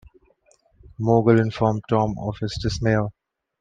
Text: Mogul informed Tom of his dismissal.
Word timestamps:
Mogul 0.97 1.37
informed 1.39 1.83
Tom 1.87 2.15
of 2.17 2.35
his 2.39 2.57
dismissal. 2.59 3.13